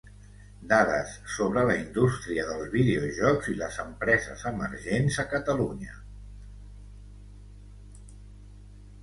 [0.69, 5.95] Dades sobre la indústria dels videojocs i les empreses emergents a Catalunya.